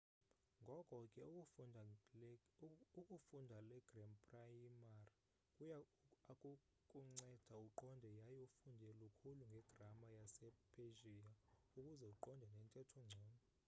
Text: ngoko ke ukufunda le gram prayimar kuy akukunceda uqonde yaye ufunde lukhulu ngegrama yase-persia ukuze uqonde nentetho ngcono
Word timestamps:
ngoko 0.61 0.95
ke 2.91 3.01
ukufunda 3.01 3.57
le 3.69 3.77
gram 3.87 4.11
prayimar 4.25 5.05
kuy 5.55 5.69
akukunceda 6.31 7.55
uqonde 7.67 8.09
yaye 8.19 8.37
ufunde 8.47 8.87
lukhulu 8.99 9.43
ngegrama 9.51 10.07
yase-persia 10.17 11.29
ukuze 11.75 12.05
uqonde 12.13 12.45
nentetho 12.55 12.97
ngcono 13.05 13.39